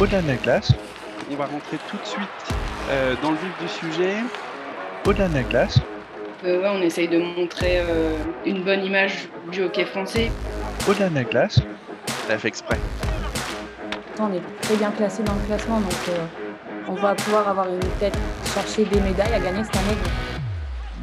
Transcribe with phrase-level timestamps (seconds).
[0.00, 0.72] Au-delà de la glace,
[1.30, 2.54] On va rentrer tout de suite
[2.90, 4.14] euh, dans le vif du sujet.
[5.06, 5.78] au-delà de la glace,
[6.44, 10.30] Euh, ouais, on essaye de montrer euh, une bonne image du hockey français.
[10.88, 11.60] au-delà de la glace,
[12.28, 12.78] T'as fait exprès.
[14.20, 16.26] On est très bien classé dans le classement, donc euh,
[16.88, 18.16] on va pouvoir avoir une tête
[18.54, 19.96] chercher des médailles à gagner cette année.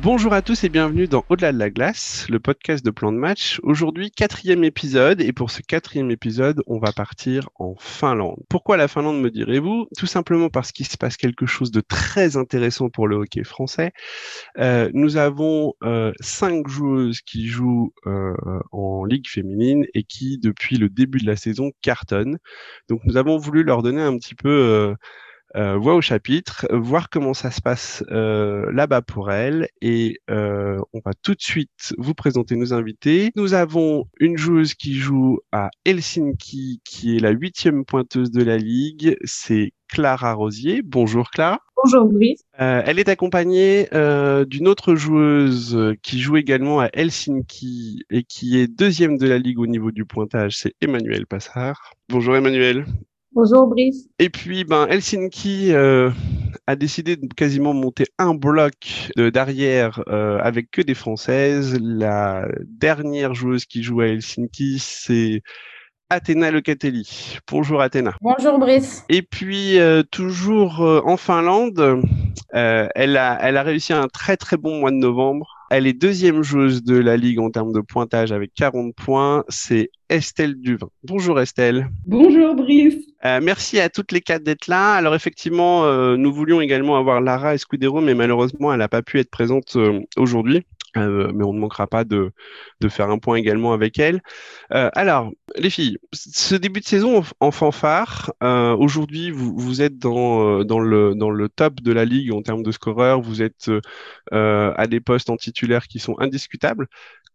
[0.04, 3.20] Bonjour à tous et bienvenue dans Au-delà de la glace, le podcast de plan de
[3.20, 3.60] match.
[3.62, 8.42] Aujourd'hui, quatrième épisode et pour ce quatrième épisode, on va partir en Finlande.
[8.50, 9.86] Pourquoi la Finlande, me direz-vous?
[9.96, 13.92] Tout simplement parce qu'il se passe quelque chose de très intéressant pour le hockey français.
[14.58, 18.34] Euh, nous avons euh, cinq joueuses qui jouent euh,
[18.72, 22.40] en ligue féminine et qui, depuis le début de la saison, cartonnent.
[22.90, 24.96] Donc, nous avons voulu leur donner un petit peu
[25.56, 29.68] euh, voix au chapitre, voir comment ça se passe euh, là-bas pour elles.
[29.82, 33.32] Et euh, on va tout de suite vous présenter nos invités.
[33.36, 38.58] Nous avons une joueuse qui joue à Helsinki, qui est la huitième pointeuse de la
[38.58, 39.18] ligue.
[39.24, 40.82] C'est Clara Rosier.
[40.84, 41.60] Bonjour Clara.
[41.84, 42.44] Bonjour Brice.
[42.62, 48.60] Euh, elle est accompagnée euh, d'une autre joueuse qui joue également à Helsinki et qui
[48.60, 50.58] est deuxième de la ligue au niveau du pointage.
[50.58, 51.94] C'est Emmanuel Passard.
[52.08, 52.86] Bonjour Emmanuel.
[53.34, 54.10] Bonjour Brice.
[54.20, 56.12] Et puis, ben, Helsinki euh,
[56.68, 58.74] a décidé de quasiment monter un bloc
[59.16, 61.80] de- d'arrière euh, avec que des Françaises.
[61.82, 65.44] La dernière joueuse qui joue à Helsinki, c'est
[66.10, 67.38] Athéna Locatelli.
[67.50, 68.16] Bonjour Athéna.
[68.20, 69.06] Bonjour Brice.
[69.08, 72.02] Et puis, euh, toujours euh, en Finlande,
[72.54, 75.56] euh, elle, a, elle a réussi un très très bon mois de novembre.
[75.70, 79.46] Elle est deuxième joueuse de la ligue en termes de pointage avec 40 points.
[79.48, 80.90] C'est Estelle Duvin.
[81.06, 81.88] Bonjour Estelle.
[82.06, 82.98] Bonjour Brice.
[83.24, 84.94] Euh, merci à toutes les quatre d'être là.
[84.96, 89.20] Alors effectivement, euh, nous voulions également avoir Lara Escudero, mais malheureusement, elle n'a pas pu
[89.20, 90.66] être présente euh, aujourd'hui.
[90.98, 92.34] Mais on ne manquera pas de,
[92.82, 94.22] de faire un point également avec elle.
[94.70, 100.80] Alors, les filles, ce début de saison en, fanfare, aujourd'hui, vous, vous êtes dans, dans,
[100.80, 103.72] le, dans le top de la ligue en termes de scoreurs, vous êtes
[104.34, 106.88] à des postes en titulaire qui sont indiscutables.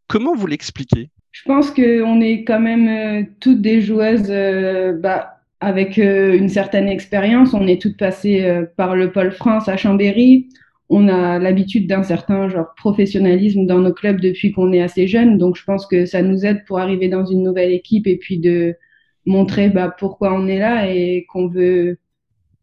[0.06, 1.10] Comment vous l'expliquez?
[1.36, 6.48] Je pense qu'on est quand même euh, toutes des joueuses euh, bah, avec euh, une
[6.48, 7.52] certaine expérience.
[7.52, 10.48] On est toutes passées par le Pôle France à Chambéry.
[10.88, 15.36] On a l'habitude d'un certain genre professionnalisme dans nos clubs depuis qu'on est assez jeune.
[15.36, 18.38] Donc je pense que ça nous aide pour arriver dans une nouvelle équipe et puis
[18.38, 18.74] de
[19.26, 21.98] montrer bah, pourquoi on est là et qu'on veut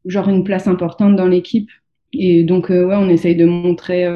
[0.06, 1.70] une place importante dans l'équipe.
[2.12, 4.08] Et donc ouais, on essaye de montrer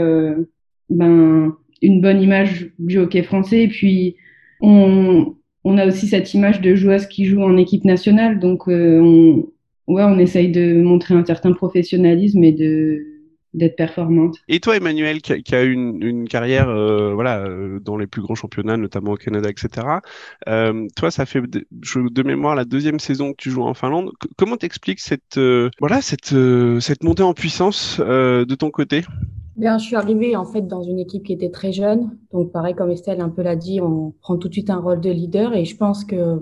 [0.89, 3.63] ben une bonne image du hockey français.
[3.63, 4.15] Et puis,
[4.61, 5.35] on,
[5.77, 8.39] a aussi cette image de joueuse qui joue en équipe nationale.
[8.39, 9.47] Donc, euh, on,
[9.87, 12.51] ouais, on essaye de montrer un certain professionnalisme et
[13.53, 14.37] d'être performante.
[14.47, 18.21] Et toi, Emmanuel, qui a, qui a une, carrière euh, voilà, euh, dans les plus
[18.21, 19.87] grands championnats, notamment au Canada, etc.
[20.95, 24.11] Toi, ça fait de, mémoire la deuxième saison que tu joues en Finlande.
[24.37, 25.39] Comment t'expliques cette,
[25.79, 26.33] voilà, cette,
[27.03, 29.03] montée en puissance de ton côté?
[29.57, 32.15] Bien, je suis arrivée en fait dans une équipe qui était très jeune.
[32.31, 35.01] Donc pareil, comme Estelle un peu l'a dit, on prend tout de suite un rôle
[35.01, 36.37] de leader et je pense que euh,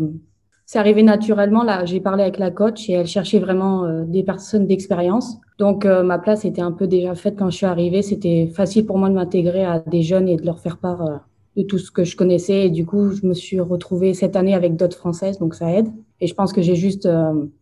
[0.66, 1.64] c'est arrivé naturellement.
[1.64, 5.38] Là, j'ai parlé avec la coach et elle cherchait vraiment euh, des personnes d'expérience.
[5.60, 8.02] Donc euh, ma place était un peu déjà faite quand je suis arrivée.
[8.02, 11.22] C'était facile pour moi de m'intégrer à des jeunes et de leur faire part
[11.56, 12.66] de tout ce que je connaissais.
[12.66, 15.88] Et du coup, je me suis retrouvée cette année avec d'autres Françaises, donc ça aide.
[16.20, 17.08] Et je pense que j'ai juste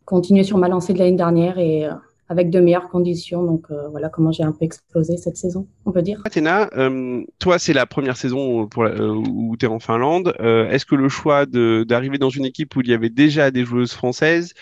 [0.05, 1.87] continué sur ma lancée de l'année dernière et
[2.33, 3.41] avec de meilleures conditions.
[3.51, 6.21] Donc euh, voilà comment j'ai un peu explosé cette saison, on peut dire.
[6.25, 10.27] Athéna, euh, toi, c'est la première saison pour la- euh, où tu es en Finlande.
[10.39, 13.51] Euh, est-ce que le choix de, d'arriver dans une équipe où il y avait déjà
[13.51, 14.53] des joueuses françaises,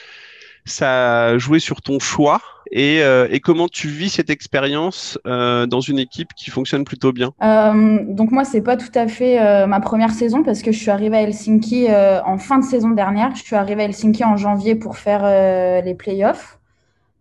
[0.65, 0.91] ça
[1.29, 2.41] a joué sur ton choix?
[2.73, 7.11] Et, euh, et comment tu vis cette expérience euh, dans une équipe qui fonctionne plutôt
[7.11, 7.33] bien?
[7.43, 10.79] Euh, donc moi, c'est pas tout à fait euh, ma première saison parce que je
[10.79, 13.35] suis arrivée à Helsinki euh, en fin de saison dernière.
[13.35, 16.59] Je suis arrivée à Helsinki en janvier pour faire euh, les playoffs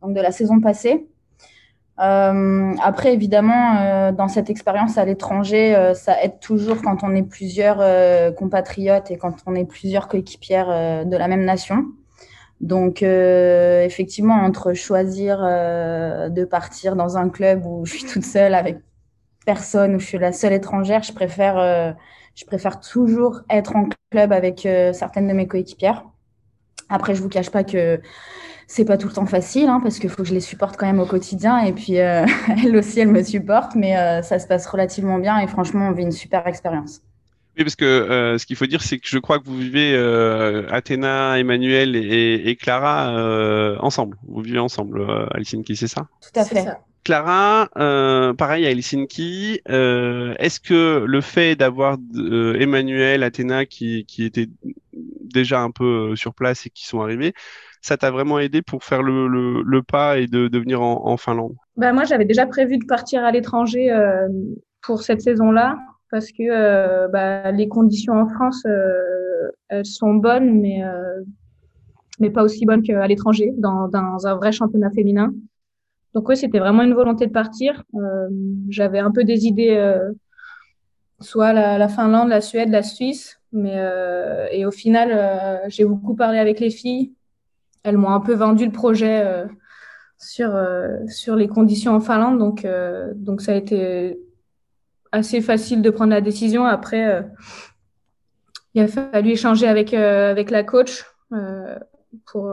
[0.03, 1.07] donc de la saison passée.
[2.01, 7.15] Euh, après, évidemment, euh, dans cette expérience à l'étranger, euh, ça aide toujours quand on
[7.15, 11.85] est plusieurs euh, compatriotes et quand on est plusieurs coéquipières euh, de la même nation.
[12.63, 18.55] Donc, euh, effectivement, entre choisir de partir dans un club où je suis toute seule
[18.55, 18.79] avec
[19.47, 21.97] personne, où je suis la seule étrangère, je préfère,
[22.35, 26.05] je préfère toujours être en club avec certaines de mes coéquipières.
[26.91, 27.99] Après, je vous cache pas que
[28.71, 30.87] c'est pas tout le temps facile, hein, parce qu'il faut que je les supporte quand
[30.87, 31.59] même au quotidien.
[31.59, 32.25] Et puis, euh,
[32.65, 35.41] elles aussi, elles me supportent, mais euh, ça se passe relativement bien.
[35.41, 37.03] Et franchement, on vit une super expérience.
[37.59, 39.93] Oui, parce que euh, ce qu'il faut dire, c'est que je crois que vous vivez
[39.97, 44.17] euh, Athéna, Emmanuel et, et Clara euh, ensemble.
[44.29, 46.07] Vous vivez ensemble euh, à Helsinki, c'est ça?
[46.21, 46.65] Tout à fait.
[47.03, 54.05] Clara, euh, pareil à Helsinki, euh, est-ce que le fait d'avoir euh, Emmanuel, Athéna qui,
[54.05, 54.49] qui étaient
[54.93, 57.33] déjà un peu sur place et qui sont arrivés,
[57.81, 61.55] ça t'a vraiment aidé pour faire le, le, pas et de, devenir en, en, Finlande?
[61.77, 64.29] Bah, Moi, j'avais déjà prévu de partir à l'étranger euh,
[64.83, 65.79] pour cette saison-là
[66.11, 70.83] parce que euh, bah, les conditions en France, euh, elles sont bonnes, mais,
[72.19, 75.33] mais pas aussi bonnes qu'à l'étranger, dans, dans un vrai championnat féminin.
[76.13, 77.85] Donc oui, c'était vraiment une volonté de partir.
[78.69, 79.99] J'avais un peu des idées,
[81.21, 83.77] soit la, la, Finlande, la Suède, la Suisse, mais
[84.51, 87.13] et au final, j'ai beaucoup parlé avec les filles.
[87.83, 89.47] Elles m'ont un peu vendu le projet
[90.19, 90.53] sur
[91.09, 92.67] sur les conditions en Finlande, donc
[93.17, 94.19] donc ça a été
[95.13, 96.65] assez facile de prendre la décision.
[96.65, 97.23] Après, euh,
[98.75, 101.77] il a fallu échanger avec, euh, avec la coach euh,
[102.27, 102.53] pour,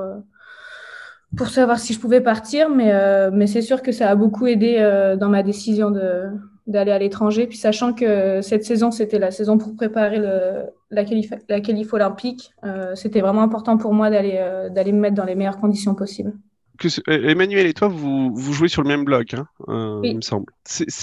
[1.35, 2.69] pour savoir si je pouvais partir.
[2.69, 2.94] Mais,
[3.31, 4.77] mais c'est sûr que ça a beaucoup aidé
[5.19, 6.24] dans ma décision de,
[6.65, 7.47] d'aller à l'étranger.
[7.47, 11.94] Puis sachant que cette saison, c'était la saison pour préparer le, la, qualif, la qualif
[11.94, 12.51] olympique,
[12.95, 16.34] c'était vraiment important pour moi d'aller, d'aller me mettre dans les meilleures conditions possibles.
[16.78, 19.48] Que, Emmanuel et toi, vous, vous jouez sur le même bloc, hein,
[20.04, 20.45] il me semble.
[20.66, 20.95] C'est,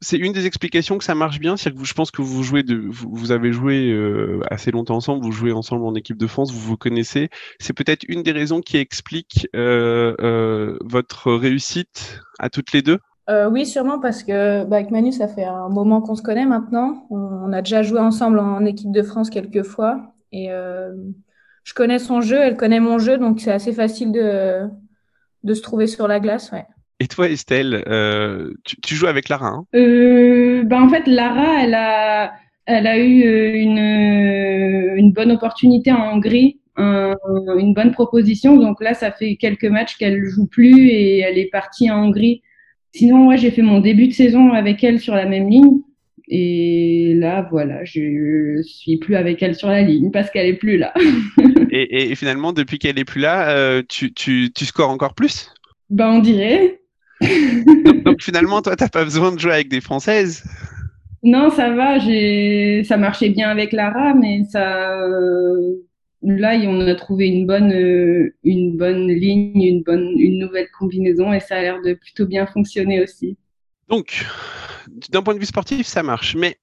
[0.00, 2.62] c'est une des explications que ça marche bien, c'est que je pense que vous jouez
[2.62, 6.52] de, vous, avez joué euh, assez longtemps ensemble, vous jouez ensemble en équipe de France,
[6.52, 7.28] vous vous connaissez.
[7.58, 12.98] C'est peut-être une des raisons qui explique euh, euh, votre réussite à toutes les deux?
[13.28, 17.06] Oui, sûrement parce que bah, avec Manu, ça fait un moment qu'on se connaît maintenant.
[17.10, 22.20] On, a déjà joué ensemble en équipe de France quelques fois et je connais son
[22.20, 24.68] jeu, elle connaît mon jeu, donc c'est assez facile de
[25.46, 26.52] de se trouver sur la glace.
[26.52, 26.64] Ouais.
[27.00, 29.64] Et toi, Estelle, euh, tu, joues avec Lara hein?
[29.74, 32.32] Euh, bah, En fait, Lara, elle a,
[32.64, 38.56] elle a eu euh, une, une bonne opportunité en Hongrie, une bonne proposition.
[38.56, 42.42] Donc là, ça fait quelques matchs qu'elle joue plus et elle est partie en Hongrie.
[42.96, 45.80] Sinon, moi, j'ai fait mon début de saison avec elle sur la même ligne.
[46.28, 50.78] Et là, voilà, je suis plus avec elle sur la ligne parce qu'elle est plus
[50.78, 50.94] là.
[51.70, 55.52] et, et, finalement, depuis qu'elle est plus là, euh, tu, tu, tu scores encore plus?
[55.90, 56.80] Ben, on dirait
[58.04, 60.44] donc, finalement, toi, t'as pas besoin de jouer avec des Françaises?
[61.22, 61.98] Non, ça va.
[61.98, 65.85] J'ai, ça marchait bien avec Lara, mais ça, euh,
[66.34, 71.32] là, on a trouvé une bonne, euh, une bonne ligne, une bonne, une nouvelle combinaison,
[71.32, 73.36] et ça a l'air de plutôt bien fonctionner aussi.
[73.88, 74.26] Donc,
[75.10, 76.58] d'un point de vue sportif, ça marche, mais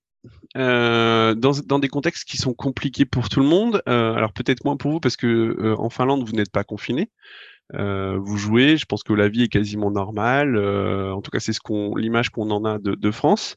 [0.56, 3.82] euh, dans, des contextes qui sont compliqués pour tout le monde.
[3.86, 7.10] alors peut-être moins pour vous parce que en Finlande vous n'êtes pas confiné,
[7.76, 10.56] euh, vous jouez, je pense que la vie est quasiment normale.
[10.56, 13.56] Euh, en tout cas, c'est ce qu'on, l'image qu'on en a de France.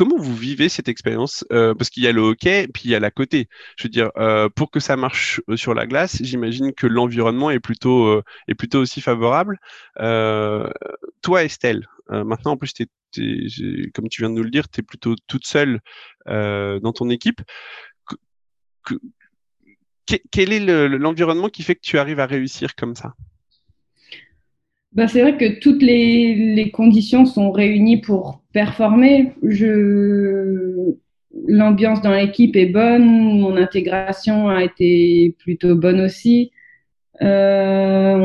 [0.00, 2.94] Euh, comment vous vivez cette expérience Parce qu'il y a le hockey, puis il y
[2.94, 3.48] a la côté.
[3.76, 4.10] Je veux dire,
[4.54, 9.00] pour que ça marche sur la glace, j'imagine que l'environnement est plutôt est plutôt aussi
[9.00, 9.58] favorable.
[9.96, 12.72] toi, Estelle, maintenant en plus,
[13.94, 15.80] comme tu viens de nous le dire, tu es plutôt toute seule
[16.26, 17.42] dans ton équipe.
[18.84, 18.94] Que,
[20.30, 23.14] quel est l'environnement qui fait que tu arrives à réussir comme ça?
[24.92, 29.32] Bah, C'est vrai que toutes les, conditions sont réunies pour performer.
[31.46, 33.04] L'ambiance dans l'équipe est bonne,
[33.40, 36.50] mon intégration a été plutôt bonne aussi.
[37.22, 38.16] Euh,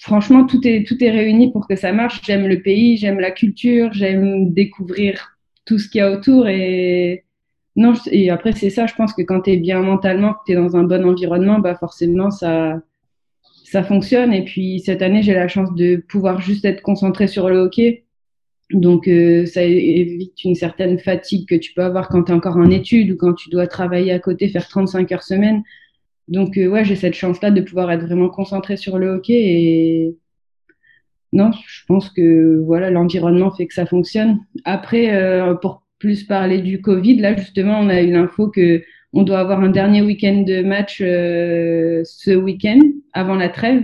[0.00, 2.20] franchement, tout est, tout est réuni pour que ça marche.
[2.24, 7.24] J'aime le pays, j'aime la culture, j'aime découvrir tout ce qu'il y a autour et
[7.76, 10.52] non, et après, c'est ça, je pense que quand tu es bien mentalement, que tu
[10.52, 12.80] es dans un bon environnement, bah forcément, ça,
[13.74, 14.32] ça fonctionne.
[14.32, 18.04] Et puis, cette année, j'ai la chance de pouvoir juste être concentré sur le hockey.
[18.70, 22.56] Donc, euh, ça évite une certaine fatigue que tu peux avoir quand tu es encore
[22.56, 25.64] en études ou quand tu dois travailler à côté, faire 35 heures semaine.
[26.28, 29.34] Donc, euh, ouais, j'ai cette chance-là de pouvoir être vraiment concentré sur le hockey.
[29.34, 30.16] Et
[31.32, 34.38] non, je pense que voilà, l'environnement fait que ça fonctionne.
[34.64, 37.16] Après, euh, pour plus parler du Covid.
[37.16, 38.84] Là, justement, on a eu l'info que
[39.14, 42.80] on doit avoir un dernier week-end de match euh, ce week-end
[43.12, 43.82] avant la trêve.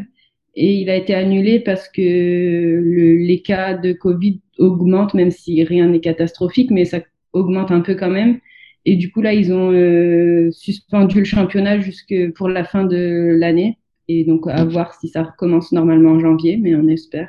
[0.57, 5.63] Et il a été annulé parce que le, les cas de Covid augmentent, même si
[5.63, 6.99] rien n'est catastrophique, mais ça
[7.33, 8.41] augmente un peu quand même.
[8.85, 13.37] Et du coup, là, ils ont euh, suspendu le championnat jusque pour la fin de
[13.39, 13.79] l'année.
[14.09, 17.29] Et donc, à voir si ça recommence normalement en janvier, mais on espère.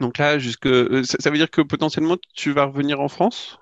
[0.00, 3.59] Donc là, jusque, euh, ça veut dire que potentiellement, tu vas revenir en France?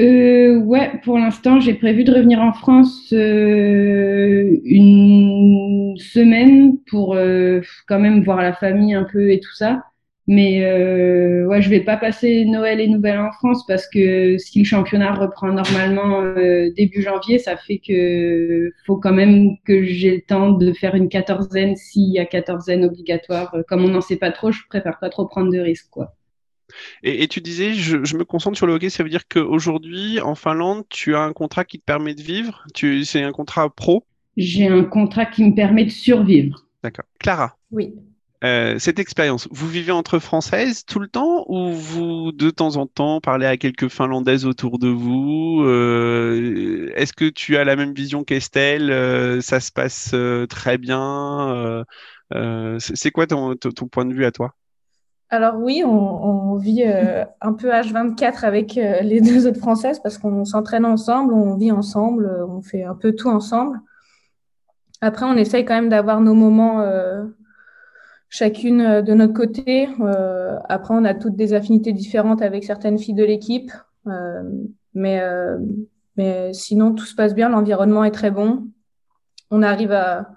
[0.00, 7.60] Euh, ouais, pour l'instant, j'ai prévu de revenir en France euh, une semaine pour euh,
[7.88, 9.82] quand même voir la famille un peu et tout ça.
[10.28, 14.58] Mais euh, ouais, je vais pas passer Noël et Nouvelle en France parce que si
[14.58, 20.16] le championnat reprend normalement euh, début janvier, ça fait que faut quand même que j'ai
[20.16, 23.56] le temps de faire une quatorzaine s'il y a quatorzaine obligatoire.
[23.68, 26.12] Comme on n'en sait pas trop, je préfère pas trop prendre de risques, quoi.
[27.02, 30.84] Et, tu disais, je, me concentre sur le hockey, ça veut dire qu'aujourd'hui, en Finlande,
[30.88, 34.04] tu as un contrat qui te permet de vivre tu, C'est un contrat pro?
[34.36, 36.66] J'ai un contrat qui me permet de survivre.
[36.82, 37.06] D'accord.
[37.18, 37.94] Clara, Oui.
[38.44, 42.86] euh, cette expérience, vous vivez entre Françaises tout le temps ou vous, de temps en
[42.86, 45.62] temps, parlez à quelques Finlandaises autour de vous?
[45.64, 48.90] Euh, Est-ce que tu as la même vision qu'Estelle?
[48.90, 51.84] Euh, Ça se passe euh, très bien Euh,
[52.34, 54.54] euh, C'est c'est quoi ton, ton- ton point de vue à toi?
[55.28, 60.00] Alors oui, on, on vit euh, un peu H24 avec euh, les deux autres Françaises
[60.00, 63.80] parce qu'on s'entraîne ensemble, on vit ensemble, euh, on fait un peu tout ensemble.
[65.00, 67.24] Après, on essaye quand même d'avoir nos moments euh,
[68.30, 69.88] chacune de notre côté.
[70.68, 73.70] Après, on a toutes des affinités différentes avec certaines filles de l'équipe.
[74.94, 75.20] Mais,
[76.16, 78.68] mais sinon, tout se passe bien, l'environnement est très bon.
[79.50, 80.30] On arrive à,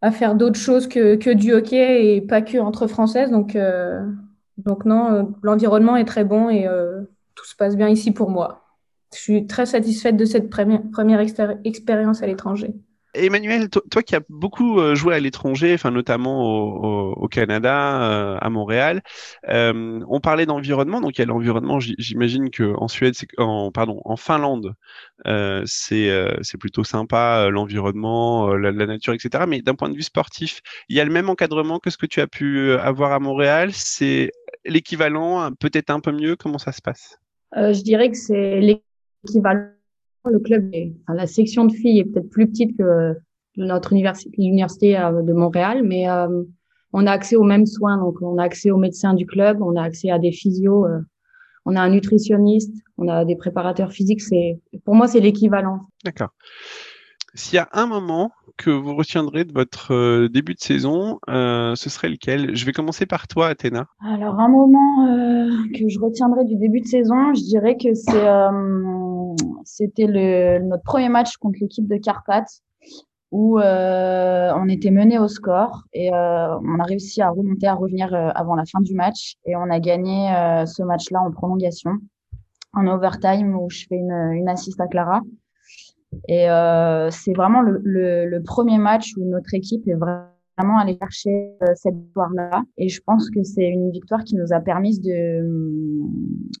[0.00, 3.30] à faire d'autres choses que, que du hockey et pas que entre Françaises.
[3.30, 4.06] Donc, euh,
[4.56, 7.02] donc non, euh, l'environnement est très bon et euh,
[7.34, 8.64] tout se passe bien ici pour moi.
[9.14, 11.20] Je suis très satisfaite de cette première, première
[11.64, 12.74] expérience à l'étranger.
[13.14, 18.38] Emmanuel, to- toi qui as beaucoup euh, joué à l'étranger, enfin notamment au, Canada, euh,
[18.40, 19.02] à Montréal,
[19.48, 21.00] euh, on parlait d'environnement.
[21.00, 21.78] Donc il y a l'environnement.
[21.80, 24.74] J'imagine que en Suède, en pardon, en Finlande,
[25.64, 29.44] c'est plutôt sympa l'environnement, la, la nature, etc.
[29.46, 32.06] Mais d'un point de vue sportif, il y a le même encadrement que ce que
[32.06, 33.70] tu as pu avoir à Montréal.
[33.72, 34.32] C'est
[34.64, 36.36] l'équivalent, peut-être un peu mieux.
[36.36, 37.18] Comment ça se passe?
[37.54, 39.77] Je dirais que c'est l'équivalent.
[40.24, 43.14] Le club, est, enfin, la section de filles est peut-être plus petite que
[43.56, 46.42] notre université, l'université euh, de Montréal, mais euh,
[46.92, 47.98] on a accès aux mêmes soins.
[47.98, 51.00] Donc, on a accès aux médecins du club, on a accès à des physios, euh,
[51.64, 54.22] on a un nutritionniste, on a des préparateurs physiques.
[54.22, 55.80] C'est, pour moi, c'est l'équivalent.
[56.04, 56.30] D'accord.
[57.34, 61.74] S'il y a un moment que vous retiendrez de votre euh, début de saison, euh,
[61.74, 62.56] ce serait lequel?
[62.56, 63.86] Je vais commencer par toi, Athéna.
[64.00, 68.26] Alors, un moment euh, que je retiendrai du début de saison, je dirais que c'est,
[68.26, 69.07] euh,
[69.64, 72.62] c'était le, notre premier match contre l'équipe de Carpath
[73.30, 77.74] où euh, on était mené au score et euh, on a réussi à remonter, à
[77.74, 81.30] revenir euh, avant la fin du match et on a gagné euh, ce match-là en
[81.30, 81.92] prolongation,
[82.72, 85.20] en overtime où je fais une, une assist à Clara.
[86.26, 90.96] Et euh, c'est vraiment le, le, le premier match où notre équipe est vraiment allée
[90.98, 92.62] chercher euh, cette victoire-là.
[92.76, 95.40] Et je pense que c'est une victoire qui nous a permis de,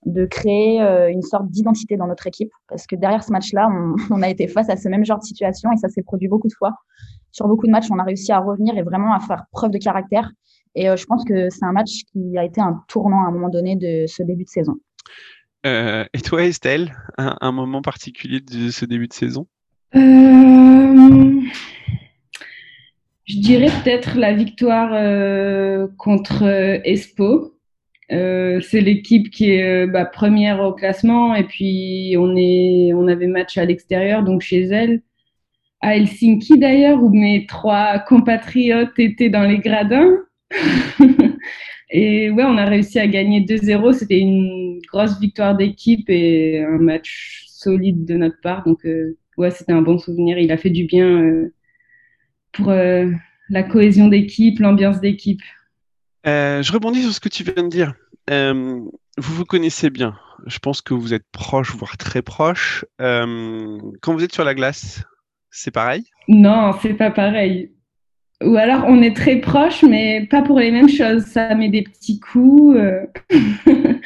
[0.06, 2.50] de créer euh, une sorte d'identité dans notre équipe.
[2.68, 5.24] Parce que derrière ce match-là, on, on a été face à ce même genre de
[5.24, 6.72] situation et ça s'est produit beaucoup de fois.
[7.30, 9.78] Sur beaucoup de matchs, on a réussi à revenir et vraiment à faire preuve de
[9.78, 10.30] caractère.
[10.74, 13.30] Et euh, je pense que c'est un match qui a été un tournant à un
[13.30, 14.76] moment donné de ce début de saison.
[15.66, 19.46] Euh, et toi, Estelle, un, un moment particulier de ce début de saison?
[19.96, 21.40] Euh,
[23.28, 27.54] je dirais peut-être la victoire euh, contre euh, Espoo.
[28.10, 33.06] Euh, c'est l'équipe qui est euh, bah, première au classement et puis on est, on
[33.06, 35.02] avait match à l'extérieur, donc chez elle,
[35.80, 40.10] à Helsinki d'ailleurs, où mes trois compatriotes étaient dans les gradins.
[41.90, 43.92] et ouais, on a réussi à gagner 2-0.
[43.92, 48.64] C'était une grosse victoire d'équipe et un match solide de notre part.
[48.64, 50.38] Donc euh, ouais, c'était un bon souvenir.
[50.38, 51.52] Il a fait du bien euh,
[52.52, 53.10] pour euh,
[53.48, 55.40] la cohésion d'équipe, l'ambiance d'équipe.
[56.26, 57.94] Euh, je rebondis sur ce que tu viens de dire.
[58.30, 58.80] Euh,
[59.16, 60.16] vous vous connaissez bien.
[60.46, 62.84] Je pense que vous êtes proches, voire très proches.
[63.00, 65.02] Euh, quand vous êtes sur la glace,
[65.50, 66.04] c'est pareil?
[66.28, 67.72] Non, c'est pas pareil.
[68.44, 71.24] Ou alors on est très proches, mais pas pour les mêmes choses.
[71.24, 72.76] Ça met des petits coups.
[72.76, 73.06] euh.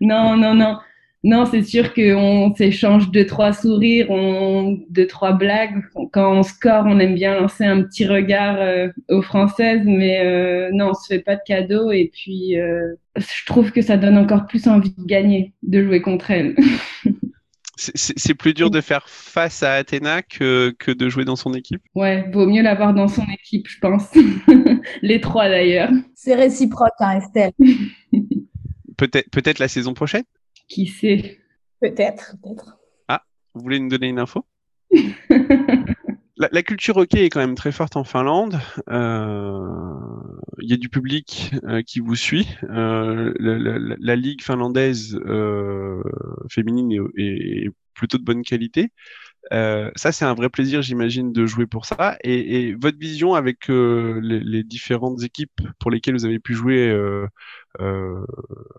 [0.00, 0.78] non, non, non.
[1.26, 4.78] Non, c'est sûr qu'on s'échange deux, trois sourires, on...
[4.90, 5.82] deux, trois blagues.
[6.12, 10.70] Quand on score, on aime bien lancer un petit regard euh, aux Françaises, mais euh,
[10.72, 11.90] non, on se fait pas de cadeaux.
[11.90, 16.00] Et puis, euh, je trouve que ça donne encore plus envie de gagner, de jouer
[16.00, 16.54] contre elles.
[17.76, 21.82] C'est- plus dur de faire face à Athéna que, que de jouer dans son équipe?
[21.96, 24.14] Ouais, vaut mieux l'avoir dans son équipe, je pense.
[25.02, 25.90] Les trois d'ailleurs.
[26.14, 27.52] C'est réciproque, hein, Estelle.
[28.96, 30.24] Peut-être peut-être la saison prochaine?
[30.68, 31.38] Qui sait?
[31.80, 32.76] Peut-être, peut-être.
[33.54, 34.44] Vous voulez nous donner une info?
[36.38, 38.60] La, la culture hockey est quand même très forte en Finlande.
[38.90, 39.58] Euh,
[40.58, 42.46] Il y a du public euh, qui vous suit.
[42.64, 46.02] Euh, la, la- la ligue finlandaise euh,
[46.50, 48.90] féminine est, est plutôt de bonne qualité.
[49.52, 52.18] Euh, ça, c'est un vrai plaisir, j'imagine, de jouer pour ça.
[52.24, 56.54] Et, et votre vision avec euh, les, les différentes équipes pour lesquelles vous avez pu
[56.54, 57.26] jouer euh,
[57.80, 58.24] euh,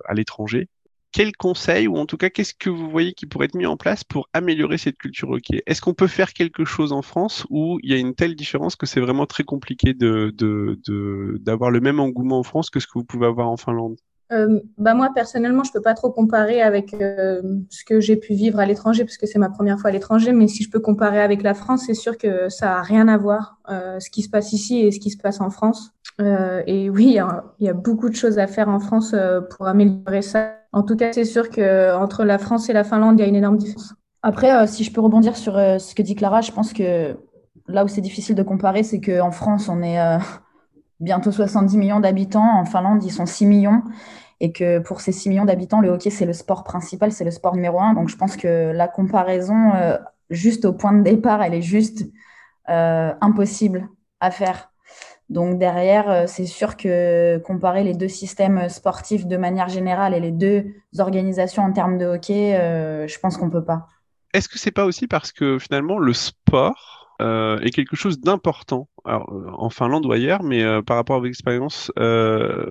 [0.05, 0.69] à l'étranger,
[1.17, 3.75] quel conseil, ou en tout cas, qu'est-ce que vous voyez qui pourrait être mis en
[3.75, 5.63] place pour améliorer cette culture hockey?
[5.65, 8.75] Est-ce qu'on peut faire quelque chose en France où il y a une telle différence
[8.75, 12.85] que c'est vraiment très compliqué de, de, d'avoir le même engouement en France que ce
[12.85, 13.97] que vous pouvez avoir en Finlande?
[14.33, 18.33] euh, bah moi personnellement, je peux pas trop comparer avec euh, ce que j'ai pu
[18.33, 20.33] vivre à l'étranger parce que c'est ma première fois à l'étranger.
[20.33, 23.17] Mais si je peux comparer avec la France, c'est sûr que ça a rien à
[23.17, 25.91] voir euh, ce qui se passe ici et ce qui se passe en France.
[26.19, 27.17] Euh, et oui,
[27.59, 30.55] il y, a, beaucoup de choses à faire en France euh, pour améliorer ça.
[30.71, 33.27] En tout cas, c'est sûr que entre la France et la Finlande, il y a
[33.27, 33.93] une énorme différence.
[34.23, 37.15] Après, euh, si je peux rebondir sur ce que dit Clara, je pense que
[37.67, 39.99] là où c'est difficile de comparer, c'est qu'en France, on est
[40.99, 42.59] bientôt 70 millions d'habitants.
[42.59, 43.83] En Finlande, ils sont 6 millions.
[44.39, 47.31] Et que pour ces 6 millions d'habitants, le hockey, c'est le sport principal, c'est le
[47.31, 47.93] sport numéro un.
[47.93, 49.97] Donc, je pense que la comparaison, euh,
[50.29, 52.05] juste au point de départ, elle est juste
[52.69, 54.71] euh, impossible à faire.
[55.29, 60.19] Donc, derrière, euh, c'est sûr que comparer les deux systèmes sportifs de manière générale et
[60.19, 60.65] les deux
[60.99, 63.87] organisations en termes de hockey, euh, je pense qu'on peut pas.
[64.33, 68.87] Est-ce que c'est pas aussi parce que finalement, le sport, euh, est quelque chose d'important?
[69.05, 72.69] En Finlande ou ailleurs, mais par rapport à votre expérience, euh,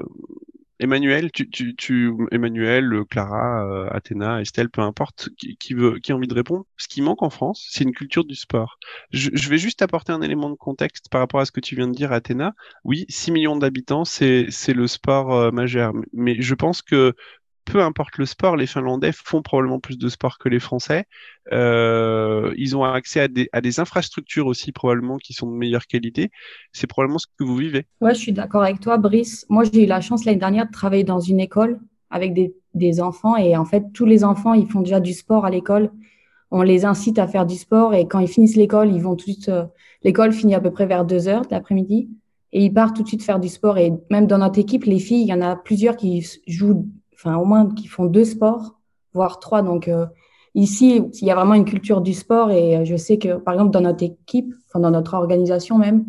[0.78, 6.16] Emmanuel, tu, tu, tu, Emmanuel, Clara, euh, Athéna, Estelle, peu importe, qui, veut, qui a
[6.16, 6.66] envie de répondre?
[6.76, 8.78] Ce qui manque en France, c'est une culture du sport.
[9.10, 11.76] Je, je, vais juste apporter un élément de contexte par rapport à ce que tu
[11.76, 12.54] viens de dire, Athéna.
[12.84, 15.92] Oui, 6 millions d'habitants, c'est, c'est le sport euh, majeur.
[16.12, 17.14] Mais je pense que
[17.66, 21.04] peu importe le sport, les Finlandais font probablement plus de sport que les Français.
[21.52, 26.30] Euh, ils ont accès à des, infrastructures aussi probablement qui sont de meilleure qualité.
[26.72, 27.86] C'est probablement ce que vous vivez.
[28.00, 29.44] Ouais, je suis d'accord avec toi, Brice.
[29.48, 33.36] Moi, j'ai eu la chance l'année dernière de travailler dans une école avec des, enfants
[33.36, 35.90] et en fait, tous les enfants, ils font déjà du sport à l'école.
[36.52, 39.26] On les incite à faire du sport et quand ils finissent l'école, ils vont tout
[39.26, 39.48] de suite.
[39.48, 39.64] Euh,
[40.04, 42.08] l'école finit à peu près vers 2 heures de l'après-midi
[42.52, 43.76] et ils partent tout de suite faire du sport.
[43.78, 47.36] Et même dans notre équipe, les filles, il y en a plusieurs qui jouent enfin
[47.36, 48.78] au moins qui font deux sports,
[49.12, 49.62] voire trois.
[49.62, 50.06] Donc euh,
[50.54, 53.54] ici, il y a vraiment une culture du sport et euh, je sais que par
[53.54, 56.04] exemple dans notre équipe, enfin dans notre organisation même,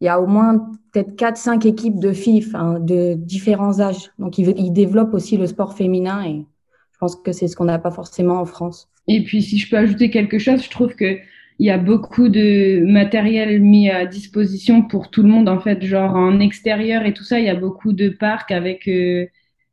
[0.00, 4.10] il y a au moins peut-être quatre, cinq équipes de filles, enfin de différents âges.
[4.18, 6.46] Donc ils, ils développent aussi le sport féminin et
[6.92, 8.88] je pense que c'est ce qu'on n'a pas forcément en France.
[9.08, 11.18] Et puis si je peux ajouter quelque chose, je trouve que
[11.60, 15.82] il y a beaucoup de matériel mis à disposition pour tout le monde en fait,
[15.84, 17.38] genre en extérieur et tout ça.
[17.38, 19.26] Il y a beaucoup de parcs avec euh,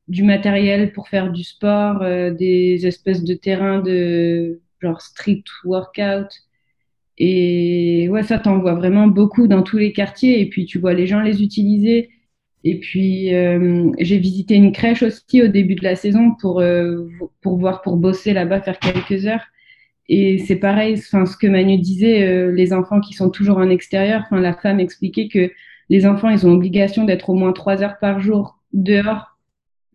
[0.07, 6.27] du matériel pour faire du sport, euh, des espèces de terrains de genre street workout.
[7.17, 10.39] Et ouais, ça t'en vois vraiment beaucoup dans tous les quartiers.
[10.41, 12.09] Et puis tu vois les gens les utiliser.
[12.63, 17.07] Et puis euh, j'ai visité une crèche aussi au début de la saison pour euh,
[17.41, 19.45] pour voir pour bosser là-bas, faire quelques heures.
[20.09, 24.23] Et c'est pareil, ce que Manu disait, les enfants qui sont toujours en extérieur.
[24.31, 25.51] La femme expliquait que
[25.89, 29.36] les enfants ils ont obligation d'être au moins trois heures par jour dehors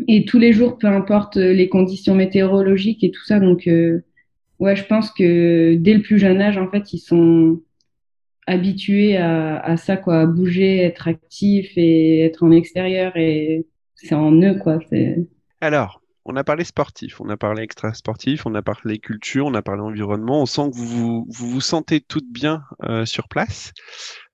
[0.09, 3.41] et tous les jours, peu importe les conditions météorologiques et tout ça.
[3.41, 4.05] Donc, euh,
[4.59, 7.61] ouais, je pense que dès le plus jeune âge, en fait, ils sont
[8.47, 13.17] habitués à, à ça, quoi, à bouger, être actifs et être en extérieur.
[13.17, 14.81] Et c'est en eux, quoi.
[15.61, 19.55] Alors, on a parlé sportif, on a parlé extra sportif, on a parlé culture, on
[19.55, 20.43] a parlé environnement.
[20.43, 23.73] On sent que vous vous, vous, sentez toutes bien euh, sur place.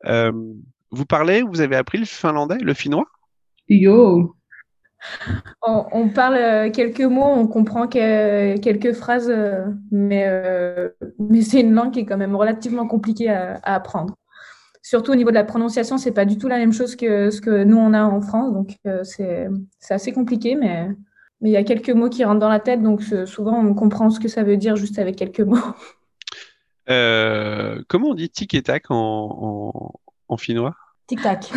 [0.07, 0.33] Euh,
[0.91, 3.07] vous parlez, vous avez appris le finlandais, le finnois?
[3.69, 4.38] Yo
[5.63, 11.43] on, on, parle euh, quelques mots, on comprend que, quelques phrases, euh, mais, euh, mais
[11.43, 14.17] c'est une langue qui est quand même relativement compliquée à, à apprendre.
[14.83, 17.41] Surtout au niveau de la prononciation, c'est pas du tout la même chose que ce
[17.41, 19.49] que nous on a en France, donc euh, c'est
[19.91, 20.89] assez compliqué, mais
[21.41, 24.11] mais il y a quelques mots qui rentrent dans la tête, donc souvent on comprend
[24.11, 25.59] ce que ça veut dire juste avec quelques mots.
[27.89, 29.93] comment on dit tic et tac en, en,
[30.29, 30.75] en finnois?
[31.07, 31.51] Tic tac.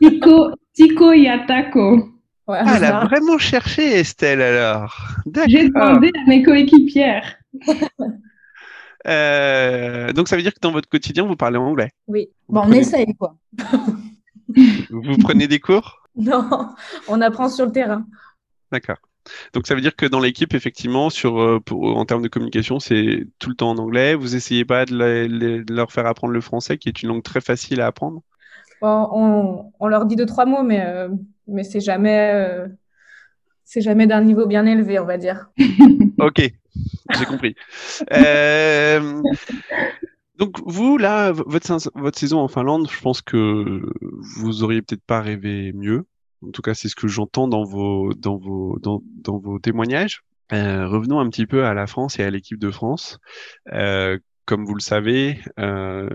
[0.00, 2.13] Tico, tico y ataco.
[2.46, 5.08] Ouais, ah, elle a vraiment cherché Estelle alors.
[5.48, 7.36] J'ai demandé à mes coéquipières.
[9.06, 11.92] euh, donc ça veut dire que dans votre quotidien vous parlez anglais?
[12.06, 12.28] Oui.
[12.48, 12.76] Bon, prenez...
[12.76, 13.36] on essaye quoi.
[14.90, 16.02] vous prenez des cours?
[16.16, 16.74] Non,
[17.08, 18.06] on apprend sur le terrain.
[18.70, 18.98] D'accord.
[19.52, 22.78] Donc ça veut dire que dans l'équipe, effectivement, sur, euh, pour, en termes de communication,
[22.78, 24.14] c'est tout le temps en anglais.
[24.14, 27.22] Vous essayez pas de, la, de, leur faire apprendre le français, qui est une langue
[27.22, 28.22] très facile à apprendre?
[28.82, 31.08] Bon, on, on, leur dit deux, trois mots, mais euh,
[31.48, 32.68] mais c'est jamais, euh,
[33.64, 35.50] c'est jamais d'un niveau bien élevé, on va dire.
[36.18, 37.54] ok, j'ai compris.
[38.12, 39.22] euh,
[40.38, 43.82] donc vous là, votre, saison en Finlande, je pense que
[44.36, 46.06] vous auriez peut-être pas rêvé mieux.
[46.46, 50.22] En tout cas, c'est ce que j'entends dans vos dans vos dans, dans vos témoignages.
[50.52, 53.18] Euh, revenons un petit peu à la France et à l'équipe de France.
[53.72, 56.08] Euh, comme vous le savez, euh,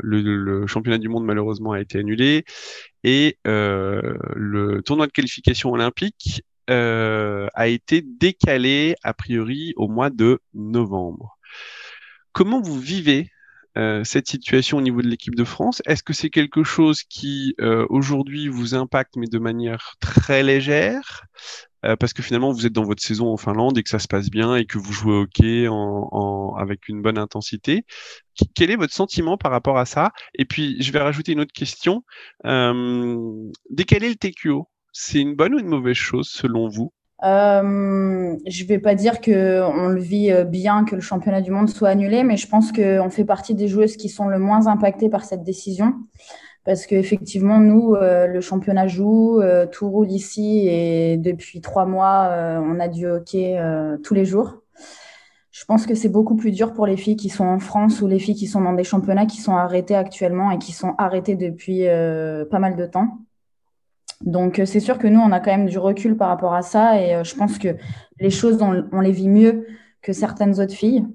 [0.00, 2.44] le, championnat du monde malheureusement a été annulé.
[3.02, 10.10] Et euh, le tournoi de qualification olympique euh, a été décalé a priori au mois
[10.10, 11.36] de novembre.
[12.32, 13.30] Comment vous vivez
[14.04, 15.82] cette situation au niveau de l'équipe de France?
[15.84, 17.56] Est-ce que c'est quelque chose qui
[17.88, 21.24] aujourd'hui vous impacte mais de manière très légère?
[21.84, 24.08] Euh, parce que finalement vous êtes dans votre saison en Finlande et que ça se
[24.08, 25.68] passe bien et que vous jouez au hockey
[26.58, 27.84] avec une bonne intensité.
[28.54, 30.10] Quel est votre sentiment par rapport à ça?
[30.34, 32.02] Et puis je vais rajouter une autre question.
[32.46, 36.92] Euh, décaler le TQO, c'est une bonne ou une mauvaise chose selon vous?
[37.22, 41.50] Euh, je vais pas dire que on le vit euh, bien que le championnat du
[41.50, 44.66] monde soit annulé, mais je pense qu'on fait partie des joueuses qui sont le moins
[44.66, 45.94] impactées par cette décision.
[46.64, 52.30] Parce qu'effectivement, nous, euh, le championnat joue, euh, tout roule ici et depuis trois mois,
[52.62, 53.60] on a du hockey
[54.02, 54.62] tous les jours.
[55.50, 58.08] Je pense que c'est beaucoup plus dur pour les filles qui sont en France ou
[58.08, 61.36] les filles qui sont dans des championnats qui sont arrêtés actuellement et qui sont arrêtés
[61.36, 61.84] depuis
[62.50, 63.18] pas mal de temps.
[64.24, 66.62] Donc, euh, c'est sûr que nous, on a quand même du recul par rapport à
[66.62, 67.76] ça et euh, je pense que
[68.18, 69.66] les choses, on, les vit mieux
[70.02, 71.06] que certaines autres filles.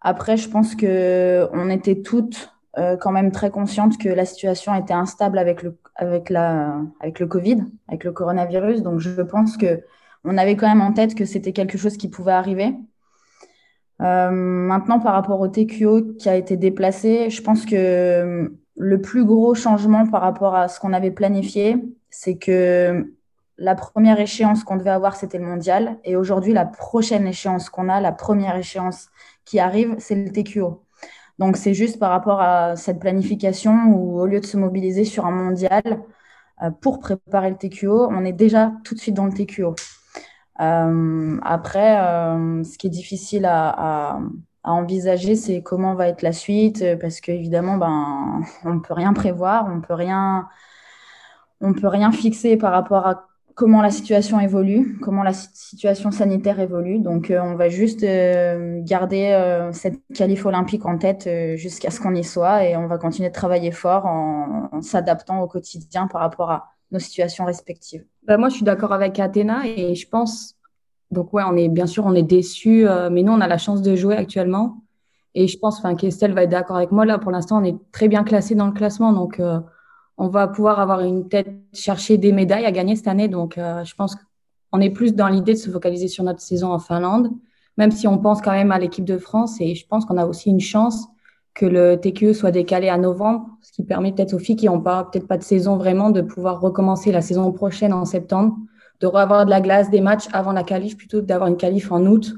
[0.00, 4.74] Après, je pense que on était toutes euh, quand même très conscientes que la situation
[4.74, 8.82] était instable avec le, avec la, avec le Covid, avec le coronavirus.
[8.82, 9.82] Donc, je pense que
[10.24, 12.74] on avait quand même en tête que c'était quelque chose qui pouvait arriver.
[13.98, 19.54] maintenant, par rapport au TQO qui a été déplacé, je pense que le plus gros
[19.54, 21.76] changement par rapport à ce qu'on avait planifié,
[22.10, 23.12] c'est que
[23.58, 25.98] la première échéance qu'on devait avoir, c'était le mondial.
[26.04, 29.08] Et aujourd'hui, la prochaine échéance qu'on a, la première échéance
[29.44, 30.82] qui arrive, c'est le TQO.
[31.38, 35.26] Donc, c'est juste par rapport à cette planification où, au lieu de se mobiliser sur
[35.26, 36.02] un mondial
[36.62, 39.74] euh, pour préparer le TQO, on est déjà tout de suite dans le TQO.
[40.60, 44.18] Euh, après, euh, ce qui est difficile à,
[44.64, 49.66] envisager, c'est comment va être la suite, parce qu'évidemment, ben, on ne peut rien prévoir,
[49.66, 50.48] on ne peut rien
[51.62, 56.60] on peut rien fixer par rapport à comment la situation évolue, comment la situation sanitaire
[56.60, 56.98] évolue.
[56.98, 62.00] Donc, euh, on va juste euh, garder euh, cette qualif olympique en tête jusqu'à ce
[62.00, 66.20] qu'on y soit et on va continuer de travailler fort en, s'adaptant au quotidien par
[66.20, 68.04] rapport à nos situations respectives.
[68.24, 70.56] Bah, moi, je suis d'accord avec Athéna et je pense,
[71.10, 73.82] donc ouais, on est bien sûr, on est déçus, mais nous, on a la chance
[73.82, 74.78] de jouer actuellement.
[75.34, 77.06] Et je pense enfin, qu'Estelle va être d'accord avec moi.
[77.06, 79.12] Là, pour l'instant, on est très bien classé dans le classement.
[79.12, 79.40] Donc,
[80.18, 83.28] on va pouvoir avoir une tête, chercher des médailles à gagner cette année.
[83.28, 84.16] Donc, euh, je pense
[84.70, 87.30] qu'on est plus dans l'idée de se focaliser sur notre saison en Finlande,
[87.76, 89.60] même si on pense quand même à l'équipe de France.
[89.60, 91.08] Et je pense qu'on a aussi une chance
[91.54, 94.80] que le TQE soit décalé à novembre, ce qui permet peut-être aux filles qui n'ont
[94.80, 98.56] pas peut-être pas de saison vraiment de pouvoir recommencer la saison prochaine en septembre,
[99.00, 101.92] de revoir de la glace, des matchs avant la qualif plutôt que d'avoir une qualif
[101.92, 102.34] en août.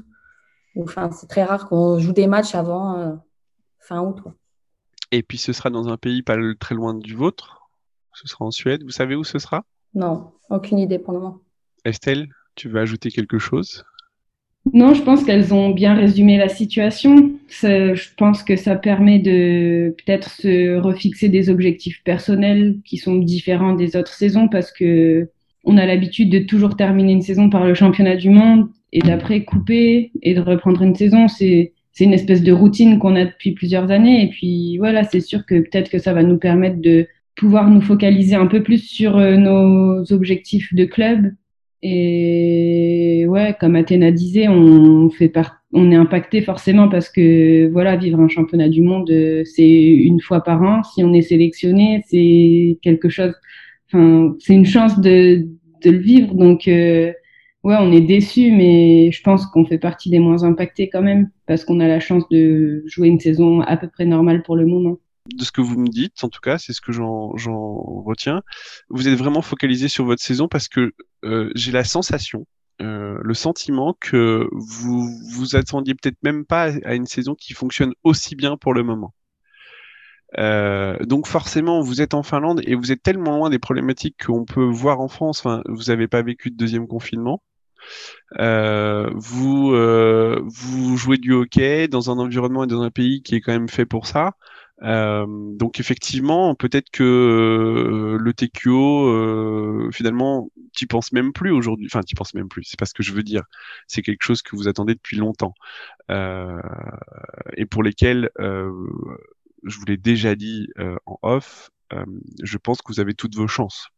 [1.11, 3.13] C'est très rare qu'on joue des matchs avant euh,
[3.79, 4.19] fin août.
[5.11, 7.64] Et puis ce sera dans un pays pas très loin du vôtre,
[8.15, 8.83] ce sera en Suède.
[8.83, 9.63] Vous savez où ce sera?
[9.93, 11.39] Non, aucune idée pour le moment.
[11.85, 13.83] Estelle, tu veux ajouter quelque chose?
[14.73, 17.31] Non, je pense qu'elles ont bien résumé la situation.
[17.49, 23.75] Je pense que ça permet de peut-être se refixer des objectifs personnels qui sont différents
[23.75, 25.29] des autres saisons parce que
[25.63, 29.43] on a l'habitude de toujours terminer une saison par le championnat du monde et d'après
[29.43, 31.27] couper et de reprendre une saison.
[31.27, 34.23] C'est c'est une espèce de routine qu'on a depuis plusieurs années.
[34.23, 37.81] Et puis voilà, c'est sûr que peut-être que ça va nous permettre de pouvoir nous
[37.81, 41.33] focaliser un peu plus sur euh, nos objectifs de club.
[41.81, 45.31] Et ouais, comme Athéna disait, on fait
[45.73, 50.21] on est impacté forcément parce que voilà, vivre un championnat du monde, euh, c'est une
[50.21, 50.83] fois par an.
[50.83, 53.33] Si on est sélectionné, c'est quelque chose.
[53.87, 55.47] Enfin, c'est une chance de,
[55.83, 56.33] de le vivre.
[56.33, 57.11] Donc euh,
[57.63, 61.29] ouais, on est déçu, mais je pense qu'on fait partie des moins impactés quand même
[61.45, 64.65] parce qu'on a la chance de jouer une saison à peu près normale pour le
[64.65, 64.97] moment
[65.33, 68.43] de ce que vous me dites, en tout cas, c'est ce que j'en retiens.
[68.89, 72.45] Vous êtes vraiment focalisé sur votre saison parce que euh, j'ai la sensation,
[72.81, 77.93] euh, le sentiment que vous vous attendiez peut-être même pas à une saison qui fonctionne
[78.03, 79.13] aussi bien pour le moment.
[80.37, 84.45] Euh, donc forcément, vous êtes en Finlande et vous êtes tellement loin des problématiques qu'on
[84.45, 85.39] peut voir en France.
[85.39, 87.41] Enfin, vous n'avez pas vécu de deuxième confinement.
[88.37, 93.53] Vous vous jouez du hockey dans un environnement et dans un pays qui est quand
[93.53, 94.33] même fait pour ça.
[94.83, 101.87] Euh, donc effectivement, peut-être que euh, le TQO, euh, finalement, tu penses même plus aujourd'hui.
[101.87, 102.63] Enfin, tu penses même plus.
[102.63, 103.43] C'est pas ce que je veux dire.
[103.87, 105.53] C'est quelque chose que vous attendez depuis longtemps
[106.11, 106.61] euh,
[107.55, 110.67] et pour lesquels, je vous l'ai déjà dit
[111.05, 111.71] en off,
[112.43, 113.89] je pense que vous avez toutes vos chances,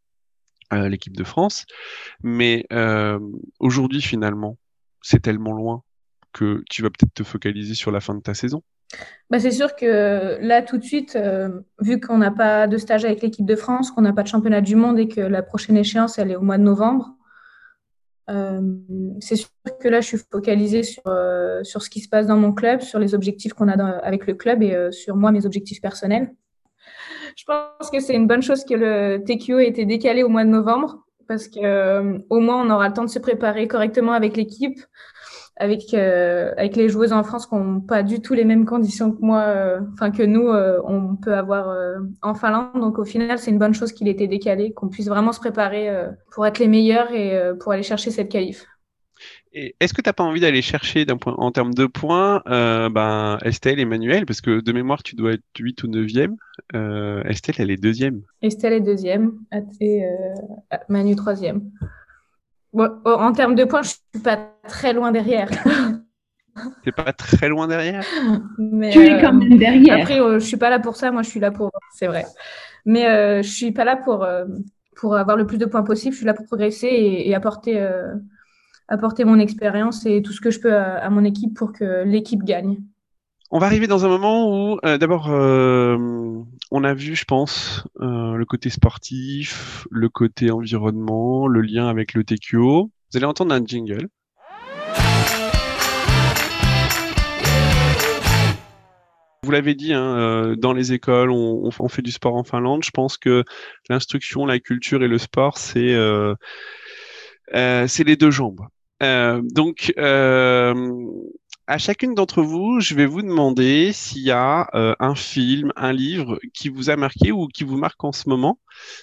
[0.72, 1.66] l'équipe de France.
[2.24, 2.66] Mais
[3.60, 4.58] aujourd'hui, finalement,
[5.02, 5.84] c'est tellement loin
[6.34, 8.62] que tu vas peut-être te focaliser sur la fin de ta saison.
[9.30, 11.50] Bah, c'est sûr que là, tout de suite, euh,
[11.82, 14.62] vu qu'on n'a pas de stage avec l'équipe de France, qu'on n'a pas de championnat
[14.62, 17.14] du monde et que la prochaine échéance, elle est au mois de novembre,
[18.30, 18.62] Euh,
[19.22, 22.36] c'est sûr que là, je suis focalisée sur, euh, sur ce qui se passe dans
[22.36, 25.80] mon club, sur les objectifs qu'on a avec le club et sur moi, mes objectifs
[25.80, 26.34] personnels.
[27.38, 30.44] Je pense que c'est une bonne chose que le TQO ait été décalé au mois
[30.44, 34.36] de novembre parce que au moins on aura le temps de se préparer correctement avec
[34.36, 34.80] l'équipe,
[35.60, 39.12] avec euh, avec les joueuses en France qui n'ont pas du tout les mêmes conditions
[39.12, 41.76] que moi, euh, enfin que nous euh, on peut avoir
[42.22, 42.80] en Finlande.
[42.80, 45.40] Donc au final c'est une bonne chose qu'il ait été décalé, qu'on puisse vraiment se
[45.40, 45.90] préparer
[46.32, 48.66] pour être les meilleurs et pour aller chercher cette qualif.
[49.54, 53.80] Est-ce que tu n'as pas envie d'aller chercher point, en termes de points ben, Estelle,
[53.80, 56.36] Emmanuel, parce que de mémoire tu dois être 8 ou 9e.
[57.28, 58.22] Estelle elle est deuxième.
[58.42, 59.34] Estelle est deuxième
[59.82, 60.04] et
[60.90, 61.72] Manu troisième.
[63.06, 64.38] En termes de points, je suis pas
[64.68, 65.50] très loin derrière.
[66.84, 68.04] T'es pas très loin derrière?
[68.58, 70.00] Mais, Tu es quand euh, même derrière.
[70.00, 71.12] Après, euh, je suis pas là pour ça.
[71.12, 71.72] Moi, je suis là pour.
[71.94, 72.26] C'est vrai.
[72.86, 74.28] Mais euh, je suis pas là pour
[74.96, 76.14] pour avoir le plus de points possible.
[76.14, 77.88] Je suis là pour progresser et, apporter
[78.88, 82.44] apporter mon expérience et tout ce que je peux à mon équipe pour que l'équipe
[82.44, 82.78] gagne
[83.50, 87.86] on va arriver dans un moment où, euh, d'abord, euh, on a vu, je pense,
[88.02, 92.92] euh, le côté sportif, le côté environnement, le lien avec le TQO.
[93.12, 94.10] Vous allez entendre un jingle.
[99.44, 102.84] Vous l'avez dit, hein, dans les écoles, on, on, fait du sport en Finlande.
[102.84, 103.46] Je pense que
[103.90, 105.96] l'instruction, la culture et le sport, c'est
[107.54, 108.68] c'est les deux jambes.
[109.00, 109.94] donc,
[111.68, 115.92] à chacune d'entre vous, je vais vous demander s'il y a euh, un film, un
[115.92, 118.58] livre qui vous a marqué ou qui vous marque en ce moment.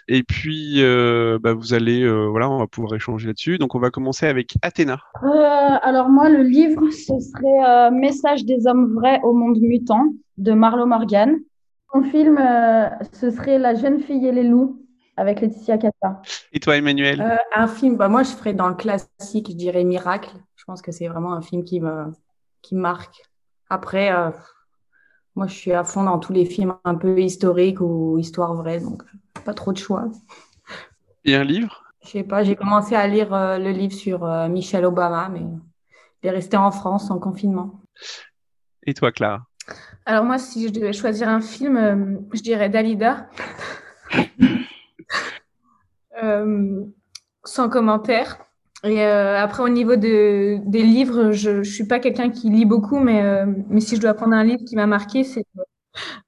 [0.09, 3.59] Et puis, euh, bah, vous allez, euh, voilà, on va pouvoir échanger là-dessus.
[3.59, 4.99] Donc, on va commencer avec Athéna.
[5.83, 10.07] alors moi, le livre, ce serait Message des hommes vrais au monde mutant
[10.39, 11.39] de Marlo Morgan.
[11.95, 12.39] Mon film,
[13.13, 14.81] ce serait La jeune fille et les loups
[15.17, 16.23] avec Laetitia Casta.
[16.53, 17.39] Et toi, Emmanuel?
[17.55, 20.31] Un film, bah, moi, je ferais dans le classique, je dirais Miracle.
[20.57, 22.07] Je pense que c'est vraiment un film qui me
[22.65, 23.23] qui marque.
[23.69, 24.31] Après, euh,
[25.37, 28.81] moi, je suis à fond dans tous les films un peu historiques ou histoire vraie,
[28.81, 29.03] donc
[29.45, 30.07] pas trop de choix.
[31.25, 31.85] Et un livre?
[32.03, 35.43] Je sais pas, j'ai commencé à lire euh, le livre sur euh, Michelle Obama, mais
[36.23, 37.81] il est resté en France en confinement.
[38.83, 39.47] Et toi, Clara?
[40.07, 43.29] Alors moi, si je devais choisir un film, je dirais Dalida.
[47.45, 48.44] sans commentaire.
[48.85, 52.67] Et euh, après, au niveau de, des livres, je ne suis pas quelqu'un qui lit
[52.67, 55.45] beaucoup, mais, euh, mais si je dois prendre un livre qui m'a marqué, c'est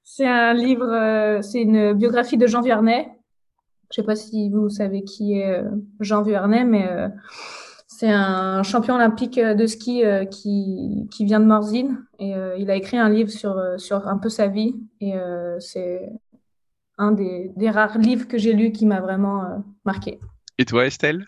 [0.03, 3.09] c'est un livre, euh, c'est une biographie de Jean Viernet.
[3.91, 5.63] Je sais pas si vous savez qui est
[5.99, 6.89] Jean Viernet, mais
[7.87, 12.97] c'est un champion olympique de ski qui, qui vient de Morzine et il a écrit
[12.97, 15.13] un livre sur, sur un peu sa vie et
[15.59, 16.09] c'est
[16.97, 20.19] un des, des rares livres que j'ai lu qui m'a vraiment marqué.
[20.57, 21.25] Et toi, Estelle?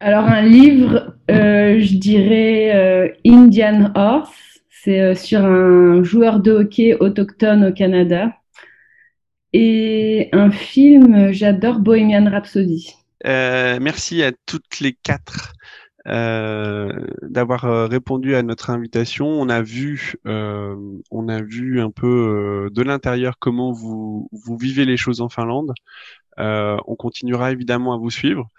[0.00, 4.30] Alors, un livre, euh, je dirais euh, Indian Horse.
[4.70, 8.32] C'est euh, sur un joueur de hockey autochtone au Canada.
[9.52, 12.94] Et un film, j'adore Bohemian Rhapsody.
[13.24, 15.54] merci à toutes les quatre
[16.06, 19.26] d'avoir répondu à notre invitation.
[19.26, 24.98] On a vu, on a vu un peu de l'intérieur comment vous, vous vivez les
[24.98, 25.72] choses en Finlande.
[26.36, 28.50] on continuera évidemment à vous suivre.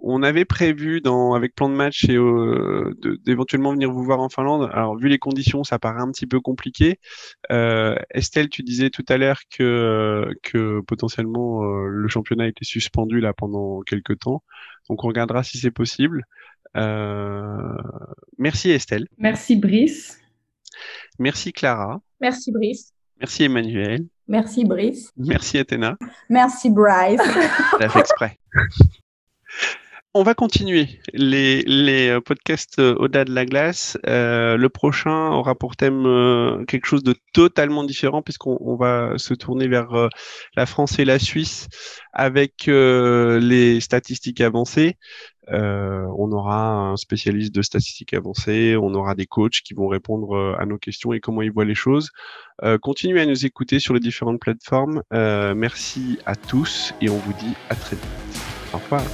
[0.00, 4.28] On avait prévu dans, avec plan de match et euh, d'éventuellement venir vous voir en
[4.28, 4.70] Finlande.
[4.72, 7.00] Alors vu les conditions, ça paraît un petit peu compliqué.
[7.50, 12.64] Euh, Estelle, tu disais tout à l'heure que, que potentiellement euh, le championnat a été
[12.64, 14.44] suspendu là pendant quelques temps.
[14.88, 16.22] Donc on regardera si c'est possible.
[16.74, 19.06] merci Estelle.
[19.18, 20.20] Merci Brice.
[21.18, 22.00] Merci Clara.
[22.20, 22.92] Merci Brice.
[23.18, 24.06] Merci Emmanuel.
[24.28, 25.10] Merci Brice.
[25.16, 25.96] Merci Athéna.
[26.28, 27.20] Merci Bryce.
[27.80, 28.38] T'as fait exprès.
[30.18, 33.96] On va continuer les, euh, podcasts euh, au-delà de la glace.
[34.08, 39.68] Euh, le prochain aura pour thème quelque chose de totalement différent puisqu'on va se tourner
[39.68, 40.08] vers
[40.56, 41.68] la France et la Suisse
[42.12, 44.96] avec les statistiques avancées.
[45.52, 50.66] on aura un spécialiste de statistiques avancées, on aura des coachs qui vont répondre à
[50.66, 52.10] nos questions et comment ils voient les choses.
[52.82, 55.00] continuez à nous écouter sur les différentes plateformes.
[55.12, 58.42] merci à tous et on vous dit à très vite.
[58.74, 59.04] Au revoir.